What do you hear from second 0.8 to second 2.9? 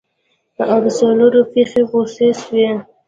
د څلورو پښې غوڅې سوې.